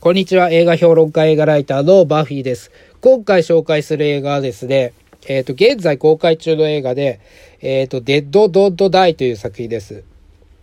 [0.00, 0.50] こんにちは。
[0.50, 2.72] 映画評論家、映画ライターのバフィーです。
[3.02, 4.94] 今回紹介する映画はですね、
[5.28, 7.20] えっ、ー、と、現在公開中の映画で、
[7.60, 10.04] えっ、ー、と、デッド・ドント・ダイという作品です。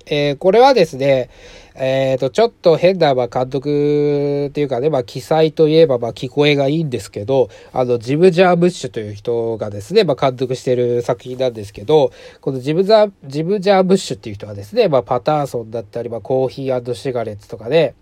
[0.08, 1.30] えー、これはですね、
[1.76, 12.12] えっ、と、ちょっと変な、まあ、監督っていうかね、まあ、鬼才といえば、まあ、聞こえがいいんですけど、あの、ジム・ジャームッシュという人がですね、まあ、監督してる作品なんですけど、
[12.42, 17.94] このジム・ザ・ジム・ジャームッシュっていう人はですね、まあ、パターソンだったり、まあ、コーヒーシガレッツとかね、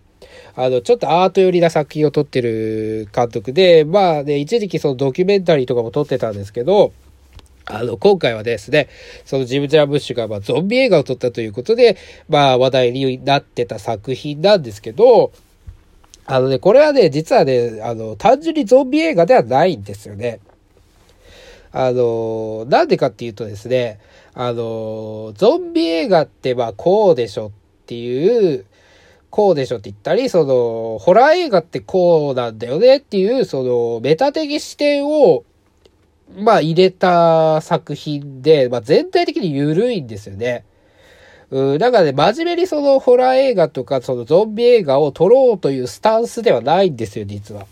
[0.55, 6.93] あの、ちょっとアート寄りな作品を撮ってる監督で、まあね、一時期そのドキュメンタリーとかも撮ってたんですけど、
[7.65, 8.89] あの、今回はですね、
[9.25, 11.97] そのジム・ジャー・ブッシュが、まあ、ゾンビ映画を撮ったということで、
[12.29, 15.31] まあ、話題になってた作品なんですけど、
[16.27, 20.39] あのね、これはね、実はね、あの、単純にゾンビ映画ではないんですよね。
[21.71, 23.99] あの、なんでかっていうとですね、
[24.33, 27.51] あの、ゾンビ映画ってまあこうでしょっ
[27.85, 28.65] ていう、
[29.35, 35.43] こうでしょって言ったり、その、ホラー映画ってこうなんだよねっていう、その、メタ的視点を、
[36.37, 40.63] まあ入れた作品で、まあ全体的に緩いんですよね。
[41.51, 47.67] うん、だからね、真面目にそのホラー映画とか、そのゾンビ映画を撮ろうというスタンスではないんですよ、実は。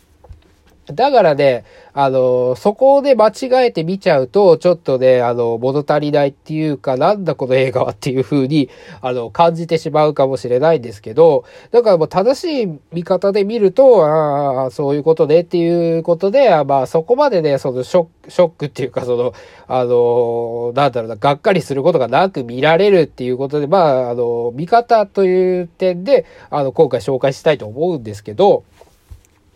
[0.88, 19.34] だからね、あの、そこで間違えて見ちゃうと、ちょっとね、あの、物足りないっていうか、なんだこの映画はっていう風に、あの、感じてしまうかもしれないんですけど、だからもう正しい見方で見ると、ああ、そういうことねっていうことで、まあ、そこまでね、そのショショックっていうか、その、
[19.68, 28.64] あの、なんだろうな、がっかりすることがなく見られるっていうことで、まあ、あの、見方という点で、あの、今回紹介したいと思うんですけど、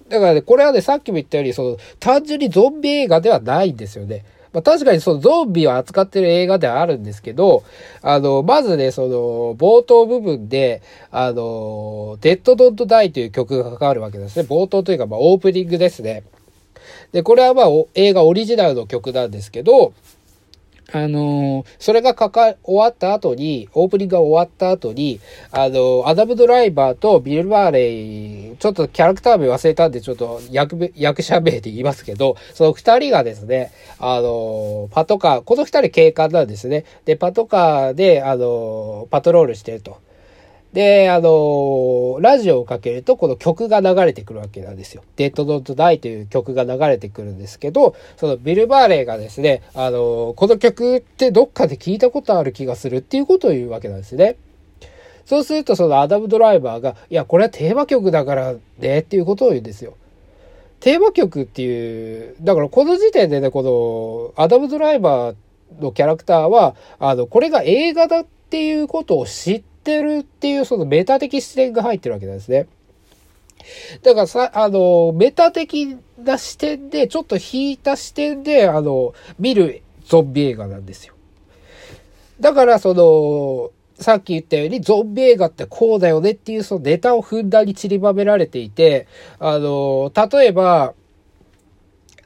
[0.10, 4.26] だからね、これはね、さっきも言ったように、その、単純にゾンビ映画ではないんですよね。
[4.54, 7.64] まあ、確かにそのゾンビを扱ってる映画ではあるんですけど、
[8.02, 14.48] あの、まずね、その、冒頭部分で、あの、デッドドットダイという曲が関わるわけですね。
[14.50, 16.24] 冒頭というか、まあ、オープニングですね。
[17.12, 19.94] で、これはまあ、映画オリジナルの曲なんですけど、
[20.94, 25.20] あの、それがかか、終わった後に、オープニングが終わった後に、
[25.52, 36.86] あの、アダムドライバーとビル・バーレイ、ちょっとキャラクター名忘れたんで、ちょっと役、役者名で言いますけど、その二人がですね、あの、パトカー、この二人警官なんですね。
[37.04, 39.98] で、パトカーで、あのパトロールしてると。
[40.74, 45.04] で、あの、ラジオをかけると、この曲が流れてくるわけなんですよ。
[45.16, 54.36] デッドドットダイという曲が流れてくるんですけど、そのビル・バーレーがですね、あの、この曲ってどっかで聞いたことある気がするっていうことを言うわけなんですね。
[55.26, 59.96] そうすると、そのアダム・ドライバーが、いや、これはテーマ曲だからね、っていうことを言うんですよ。
[60.80, 65.36] テーマ曲っていう、だからこの時点でね、このアダム・ドライバー
[65.82, 72.68] のキャラクターは、あの、これが映画だっていうことを知ってってるっていうそのメタ的視点が入ってるわけなんですね。
[74.04, 81.16] だからさ、あの、メタ的な視点で、ちょっと引いた視点で、あの、見るゾンビ映画なんですよ。
[82.40, 83.72] だから、その、
[84.02, 89.08] さっき言ったように、ゾンビ映画ってこうだよねっていう、そのネタをふんだんに散りばめられていて、
[89.40, 90.94] あの、例えば、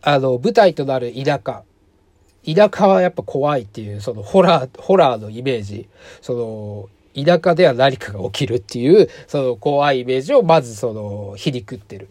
[0.02, 1.64] あの、舞台となる田舎。
[2.44, 5.88] 田舎はやっぱ怖いっていう、そのホラー、ホラーのイメージ。
[6.22, 12.10] その、田舎では何かが起きるっていう、その怖いイメージをまずその、皮肉ってる。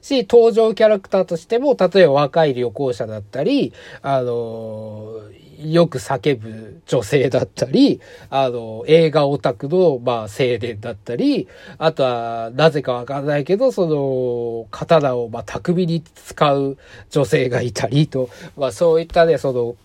[0.00, 3.72] し、登場キャラクターとしても、例えば若い旅行者だったり、
[4.02, 5.20] あの、
[5.58, 8.00] よく叫ぶ女性だったり、
[8.30, 16.76] あの、映画オタクの、まあ、青年だったり、あとは、なぜかわかんないけど、その、刀を、まあ、巧みに使う
[17.10, 19.76] 女性がいたりと、まあ、そういったね、その、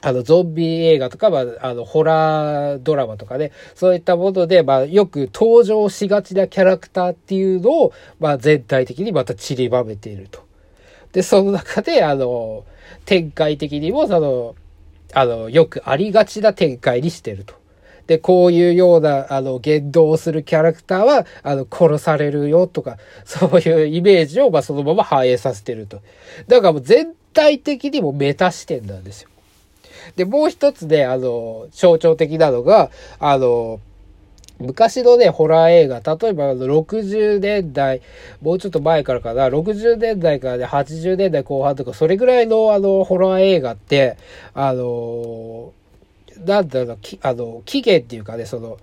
[0.00, 10.46] あの、ゾンビ映画とか、まあ、あの、ホラードラマとかね、そういったもので、まあ、よく登場しがちなキャラクターっていうのを、まあ、全体的にまた散りばめていると。
[11.12, 12.64] で、その中で、あの、
[13.06, 14.54] 展開的にも、その、
[15.14, 17.54] あの、よくありがちな展開にしてると。
[18.06, 26.00] で、こういうような、あの、言動をするキャラクターは、あの、殺されるよとか、そういうイメージを、まあ、そのまま反映させてると。
[26.46, 29.28] だからもう全体的にもメタ視点なんですよ。
[30.16, 33.80] で、もう一つね、あの、象徴的なのが、あの、
[34.60, 38.02] 昔のね、ホラー映画、例えばあの60年代、
[38.42, 44.16] もうちょっと前からかな、60年代からね、80年代後半とか、それぐらいのあの、ホラー映画って、
[44.54, 45.72] あの、
[46.44, 48.78] なんだろうあの、期限っていうかね、その、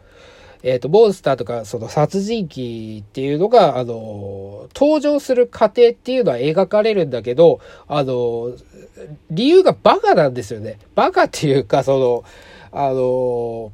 [0.66, 8.52] えっ、ー、と、モンスターとか、その殺人鬼っていうのが、あの、登場する過程っていうのは描かれるんだけど、あの、
[9.30, 10.80] 理由がバカなんですよね。
[10.96, 12.24] バカっていうか、その、
[12.72, 13.72] あの、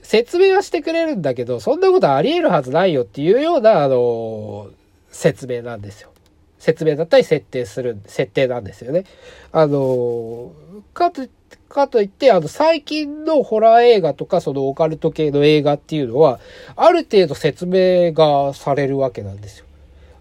[0.00, 4.70] 説明はしてくれるんだけど、そんなことあり得るはずないよっていうような、あの、
[5.10, 6.10] 説明なんですよ。
[6.58, 9.04] 説明だったり設定する、設定なんですよね。
[9.52, 10.52] あの、
[10.94, 11.26] かと、
[11.70, 16.40] かといって、あの、最近のホラー映画とか、そのオカルト系の映画っていうのは、
[16.76, 19.64] ある程度説明がされるわけなんですよ。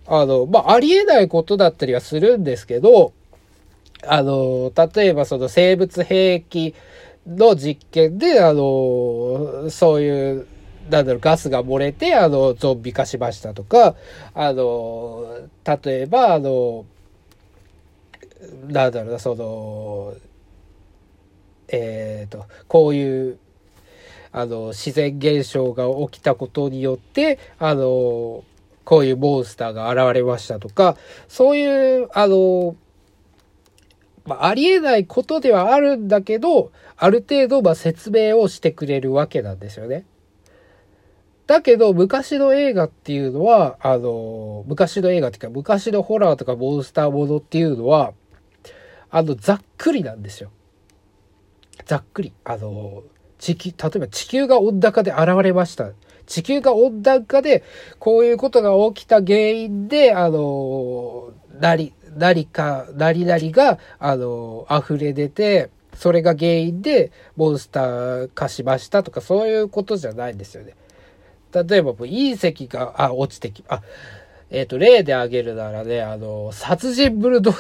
[0.07, 3.12] あの、まあ、ありえないことだったりはするんですけど、
[4.07, 6.74] あの、例えばその生物兵器
[7.28, 10.48] の実験で、あの、そういう、
[10.90, 13.96] なんだろう、ガスが漏れて、あの、ゾンビ化しましたとか、
[14.34, 15.25] あの、
[15.84, 16.86] 例えば、あの、
[18.68, 20.13] なんだろうな、その、
[21.71, 23.39] え、ー、と、こういう、
[24.31, 28.44] あの、自然現象が起きたことによって、あの、
[28.83, 32.75] こういうモンスターが現れましたとか、そういう、あの、
[34.25, 40.06] まあ、ありえないことではあるんだけど、ある程度、ま説明をしてくれるわけなんですよね。
[41.48, 48.13] だけど、昔の映画っていうのは、あの、昔の映画っていうか、昔のホラーとかモンスターものっていうのは、
[49.10, 50.51] あの、ざっくりなんですよ。
[51.89, 52.33] ざっくり。
[52.44, 53.01] あの、
[53.39, 55.89] 地球、例えば地球が温暖化で現れました。
[56.27, 57.63] 地球が温暖化で、
[57.97, 70.75] こういうことが起きた原因で、あの、なり、何か、何々が、あの、溢れ出て、それが原因でモンスター化しましたとか、そういうことじゃないんですよね。
[71.51, 73.81] 例えば、隕石が、あ、落ちてき、あ、
[74.51, 77.53] えっ、ー、と、例で挙げるならね、あの、殺人ブルドー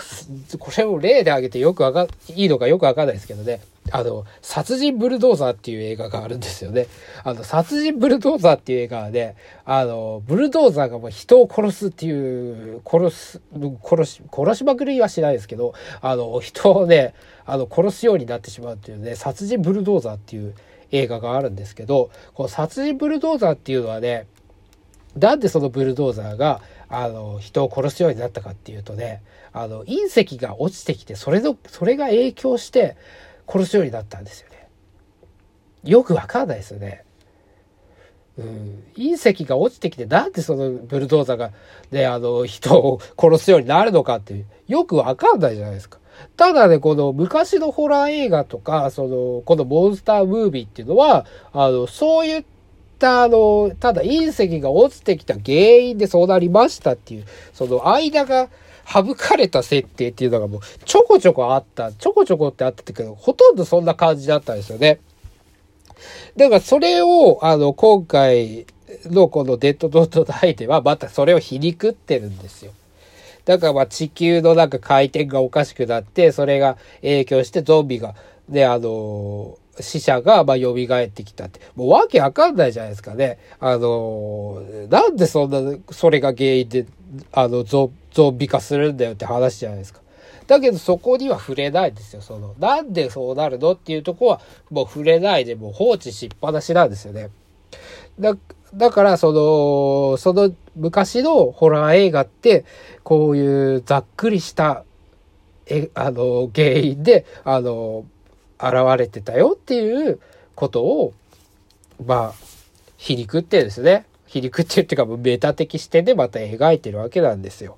[0.47, 2.05] ザー、これを例で挙げてよくわか、
[2.35, 3.61] いいのかよくわかんないですけどね。
[3.91, 6.87] あの、殺人ブルドーザーっていう映画があるんですよね。
[7.23, 13.41] あの、殺人ブルドーザーっていう映画はね、あの、ブルドーザーがもう人を殺すっていう、殺す、
[13.83, 17.13] 殺し、殺しまくりはしないですけど、あの、人をね、
[17.45, 20.53] あの、殺すようになってしまうっていうね、殺人ブルドーザーっていう
[20.91, 24.27] 映画があるんですけど、この殺人ブルドーザーっていうのはね、
[25.15, 29.21] なんでそのブルドーザーが、あの、人を殺すようになったかっていうとね、
[29.53, 32.95] あの、隕石が落ちてきて、それの、それが影響して、
[33.49, 34.69] 殺すようになったんですよね。
[35.83, 37.03] よくわかんないですよね。
[38.37, 41.51] うん、隕石が落ちてきて、なんでそのブルドーザーが、
[41.91, 45.99] ね、あの、人を殺すようになるのかっていう、よくわかんないじゃないですか。
[46.37, 52.45] ただね、この昔のホラー映画とか、その、このモンスタームービーっていうのは、あの、そういっ
[52.97, 58.49] た、あの、ただ隕石が落ちてきた原因でそうなりましたっていう、その間が、
[58.91, 61.91] 省かれた設定っていうのがもうちょこちょこあった。
[61.91, 64.99] ちょこちょこってあったけど、ほとんどそんな感じだったんですよね。
[66.35, 68.65] だからそれを、あの、今回
[69.05, 72.71] のこのデッドドットダイではまたそれを皮肉ってるんですよ。
[73.45, 78.15] だからまあ地球のなんか回転がおかしくなって、それが影響してゾンビが、
[78.47, 81.61] で、あの死者が、まあ、蘇ってきたって。
[81.75, 83.37] もうわけわかんないじゃないですかね。
[83.59, 86.85] あのなんでそんな、それが原因で、
[87.31, 90.01] あの、ゾゾンビ化するんだよって話じゃないですか。
[90.47, 92.21] だけどそこには触れないですよ。
[92.21, 94.41] その、なんでそうなるのっていうとこは
[94.71, 97.29] もう触れないでもう放置しっぱなしなんですよね。
[98.19, 98.35] だ、
[98.73, 102.65] だからその、その昔のホラー映画って、
[103.03, 104.83] こういうざっくりした、
[105.67, 108.05] え、あの、原因で、あの、
[108.59, 110.19] 現れてたよっていう
[110.55, 111.13] ことを、
[112.05, 112.33] まあ、
[112.97, 114.05] 皮肉ってですね。
[114.25, 117.77] 皮肉っていうか、メタ的視点でまた描いてるわけなんですよ。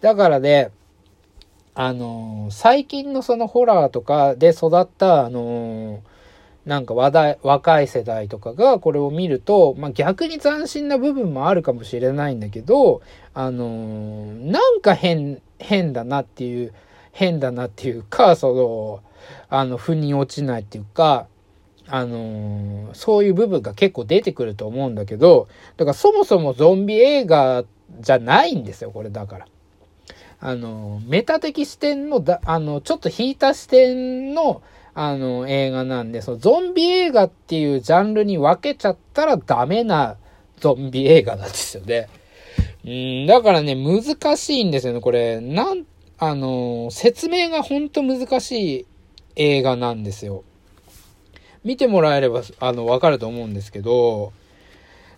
[0.00, 0.70] だからね、
[1.74, 6.00] あのー、最近のそのホラーとかで育った、あのー、
[6.66, 13.02] なんか話題、若い世代とかがこれを見ると、まあ、逆に斬新な部分もあるかもしれないんだけど、
[13.34, 16.72] あのー、なんか変、変だなっていう、
[17.12, 19.02] 変だなっていうか、その、
[19.48, 21.26] あの、腑に落ちないっていうか、
[21.92, 27.64] あのそういう部分が結構出てくると思うんだけど、だからそもそもゾンビ映画
[27.98, 29.46] じゃないんですよ、これだから。
[30.40, 34.62] あの、メタ的視点のだ、あの、ちょっと引いた視点の、
[34.94, 40.16] あの、映画なんで、そのゾンビ映画っていうジャンルに分けちゃったらダメな
[40.58, 42.08] ゾンビ映画なんですよね。
[42.84, 45.40] うん、だからね、難しいんですよね、これ。
[45.40, 45.84] なん、
[46.18, 48.86] あの、説明がほんと難しい
[49.36, 50.44] 映画なんですよ。
[51.64, 54.32] 見てもらえれば、あの、わかると思うんですけど、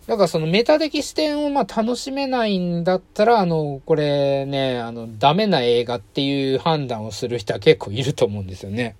[0.07, 8.97] だからそのメタ的視点をまあ楽しめないんだったら、あの、これね、あの、ダメな映画っていう判断をする人は結構いると思うんですよね。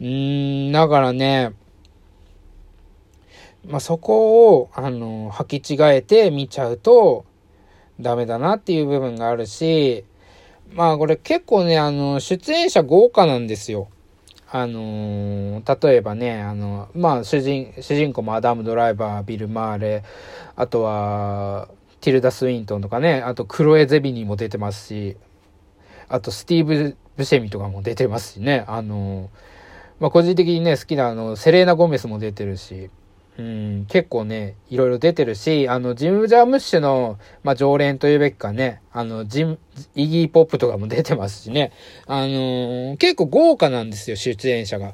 [0.00, 1.52] うん、だからね、
[3.66, 7.24] まあ、そこを、あの、履き違えて見ちゃうと、
[8.00, 10.04] ダメだなっていう部分があるし、
[10.72, 13.88] まあ、これ結構ね、あの、出演者豪華なんですよ。
[14.56, 20.04] あのー、例えばね、あの、まあ、主人、主人公もアダム・ドライバー、ビル・マーレ、
[20.54, 21.68] あとは、
[22.00, 25.16] ティルダ・スウィントンとかね、あとクロエ・ゼビニーも出てますし、
[26.08, 29.28] あとスティーブ・ブシェミとかも出てますしね、あの、
[29.98, 32.90] まあ、個人的にね、好きなあの、セレーナ・ゴメスも出てるし、
[33.36, 39.58] うん、結構ね、いろいろ出てるし、あの、ジム・ジャームッシュの、まあ、常連というべきかね、あの、ジム、
[39.96, 41.72] イギー・ポップとかも出てますしね、
[42.06, 44.92] あのー、結構豪華なんですよ、出演者が。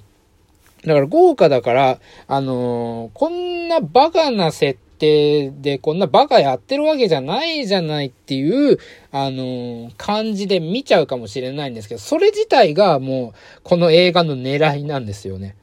[0.86, 8.78] だから豪華だから、あのー、こんなバカな設定で、こんなバカやってるわけじゃないじゃないっていう、
[9.12, 15.56] あのー、感じで見ちゃうかもしれないんですけど、それ自体がもう、この映画の狙いなんですよね。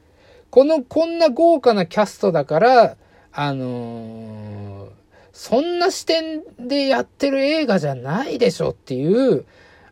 [0.57, 2.97] この、こんな豪華なキャストだから、
[3.31, 4.89] あのー、
[5.31, 9.45] そんな視点でやってる映画じゃないでしょっていう、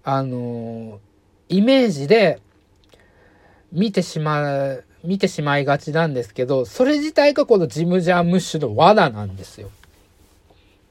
[0.03, 0.97] あのー、
[1.49, 2.41] イメージで
[3.71, 4.41] 見てしま
[4.71, 9.69] う、見てしまいがちなんですけど、それ自体がこのジム・ジャームッシュの罠なんですよ。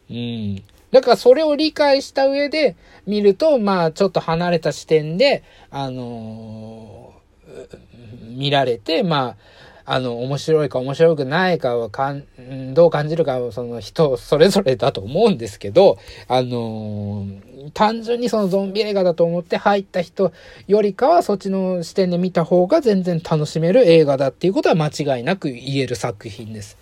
[0.09, 0.63] うん。
[0.93, 2.77] だからそれを理解した上で
[3.09, 7.13] 見ると、まあちょっと離れた視点で、あの、
[8.23, 9.37] 見られて、まあ、
[9.87, 12.25] あの、面白いか面白くないかはかん、
[12.73, 20.33] どう感じるかはその人それぞれだと思うんですけど、あのー、単純にそのゾンビ映画だと思って入った人
[20.67, 26.79] よりかはそっちの視点で見た方が全然楽しめる映画だっていうことは間違いなく言える作品です。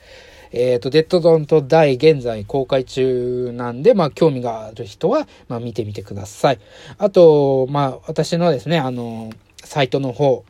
[0.52, 6.59] えっ、ー、と、デッドゾーンと大現在公開中なんで、まあ、興味がある人は、まあ、見てみてください。
[6.99, 9.31] あと、まあ、私のですね、あの、
[9.64, 10.45] サイトの方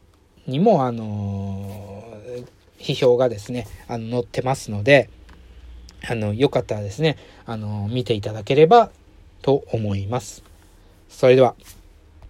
[0.46, 2.02] にも、あの
[2.78, 5.08] 批評がですね、あの、載ってますので、
[6.08, 8.90] あの、よかったらですね、あの、見ていただければ
[9.40, 10.42] と思います。
[11.08, 11.54] それでは。